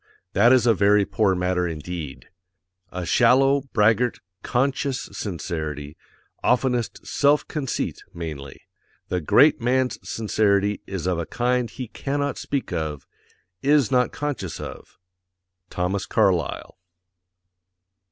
That 0.33 0.51
is 0.51 0.65
a 0.65 0.73
very 0.73 1.05
poor 1.05 1.35
matter 1.35 1.65
indeed_ 1.65 2.23
A 2.91 3.05
SHALLOW, 3.05 3.69
BRAGGART, 3.71 4.19
CONSCIOUS 4.41 5.15
sincerity, 5.15 5.95
oftenest 6.43 7.05
SELF 7.05 7.47
CONCEIT 7.47 8.01
mainly. 8.11 8.61
The 9.09 9.21
GREAT 9.21 9.61
MAN'S 9.61 9.99
SINCERITY 10.01 10.81
is 10.87 11.05
of 11.05 11.19
a 11.19 11.27
kind 11.27 11.69
he 11.69 11.87
CANNOT 11.87 12.39
SPEAK 12.39 12.73
OF. 12.73 13.05
Is 13.61 13.91
NOT 13.91 14.11
CONSCIOUS 14.11 14.59
of. 14.59 14.97
THOMAS 15.69 16.07
CARLYLE. 16.07 16.79